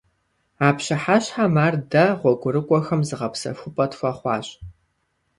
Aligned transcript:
А 0.67 0.69
пщыхьэщхьэм 0.77 1.55
ар 1.65 1.75
дэ, 1.91 2.05
гъуэгурыкIуэхэм, 2.19 3.01
зыгъэпсэхупIэ 3.07 3.85
тхуэхъуащ. 3.91 4.47